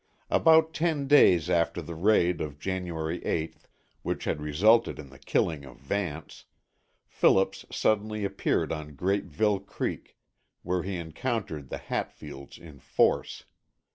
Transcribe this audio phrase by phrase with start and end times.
[0.31, 3.67] About ten days after the raid of January 8th,
[4.01, 6.45] which had resulted in the killing of Vance,
[7.05, 10.17] Phillips suddenly appeared on Grapeville Creek,
[10.63, 13.45] where he encountered the Hatfields in force.